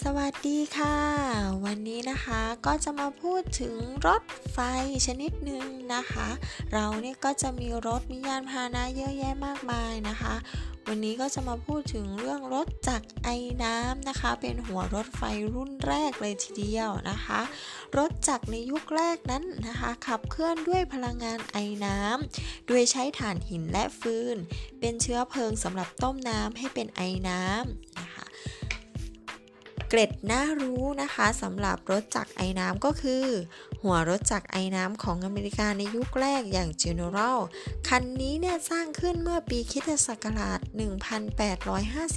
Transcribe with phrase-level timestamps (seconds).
[0.00, 0.98] สวัสดีค่ะ
[1.64, 3.76] วันนี้นะคะก็จะมาพูดถึง
[4.06, 4.22] รถ
[4.52, 4.58] ไฟ
[5.06, 6.28] ชนิดหนึ่งนะคะ
[6.72, 10.34] เราเนี่ยก็จะมีรถมียานพาหนะเยอะแยะมากมายนะคะ
[10.88, 15.22] วันนี้ก็จะมาพูดถึงเรื่องรถจักรไอ้น้ำนะคะ เป็นหัวรถไฟ
[15.54, 17.40] รุ่นแรกเลยทีเดียวนะคะ
[17.96, 24.36] รถจักรในยุคแรกนั้นนะคะ ขับเคลื่อนด้วยพลังงานไอ้น้ำโดยใช้ถ่านหินและฟืน
[24.80, 27.91] เป็นเชื้อเพลิงสำหรับต้มน้ำให้เป็นไอ้น้ำ
[29.94, 33.24] เกร็ดน่ารู้นะคะสำหรับรถจักรไอ้น้ำก็คือ
[33.82, 37.38] หัวรถจักรไอ้น้ำของอเมริกาในยุคแรกอย่าง General
[37.88, 40.60] คันนี้เนี่ยสร้างขึ้นเมื่อปีคริสตศักราช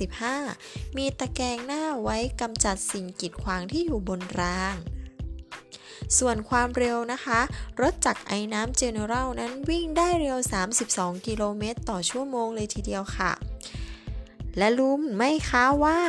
[0.10, 4.76] 1855 มีตะแกรงหน้าไว้กำจัดสิ่งกีดขวางที่อยู่บนราง
[6.18, 7.40] ส่วนความเร็วนะคะ
[7.82, 10.38] รถจักรไอ้น้ำ General นั้นวิ่งได้เร็ว
[10.82, 13.32] 32 กิโลเมตรต่อชั่วโมงเลยทีเดียวค่ะ
[14.58, 16.00] และรู้ไหมคะว่า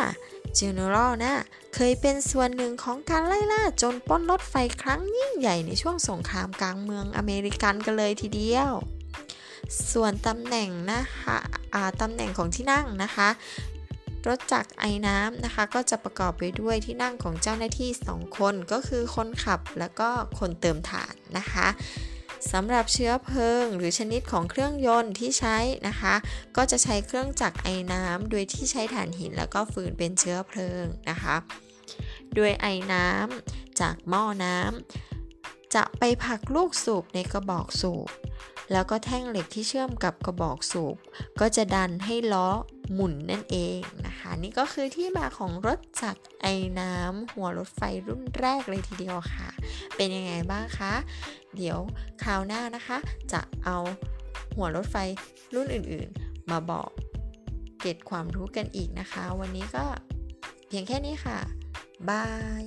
[0.60, 1.34] General นะ
[1.74, 8.72] เคยเป็นส่วนหนึ่งของการไล่ล่าจนป้นรถไฟครั้งยิ่งใหญ่ในช่วงสงครามกลางเมืองอเมริกันกันเลยทีเดียว
[9.92, 11.38] ส่วนตำแหน่งนะคะ
[12.00, 13.28] ตำแหน่งของที่นั่งนะคะ
[14.28, 21.66] รถจักรไอ้น้ำนะคะ ก็จะประกอบไปด้วยที่นั่งของเจ้าหน้าที่ 2 คนก็คือคนขับแล้วก็คนเติมถ่านนะคะ
[22.52, 25.56] สำหรับเชื้อเพลิง หรือชนิดของเครื่องยนต์ที่ใช้
[25.88, 26.14] นะคะ
[26.56, 31.36] ก็จะใช้เครื่องจักรไอ้น้ำโดยที่ใช้ถ่านหินแล้วก็ฟืนเป็นเชื้อเพลิงนะคะ
[32.34, 38.08] โดยไอ้น้ำจากหม้อน้ำจะไปผลักลูกสูบในกระบอกสูบ
[38.72, 40.96] แล้วก็แท่งเหล็กที่เชื่อมกับกระบอกสูบ
[41.40, 42.48] ก็จะดันให้ล้อ
[42.92, 49.48] หมุนนั่นเองนะคะ นี่ก็คือที่มาของรถจักรไอ้น้ำหัวรถไฟรุ่นแรกเลยทีเดียวค่ะ
[49.96, 50.94] เป็นยังไงบ้างคะ
[51.56, 51.78] เดี๋ยว
[52.22, 52.98] คราวหน้านะคะ
[53.32, 53.78] จะเอา
[54.56, 54.96] หัวรถไฟ
[55.54, 56.90] รุ่นอื่นๆ มาบอก
[57.80, 59.84] เก็ดความรู้กันอีกนะคะ วันนี้ก็
[60.68, 61.38] เพียงแค่นี้ค่ะ
[62.08, 62.26] บา
[62.62, 62.64] ย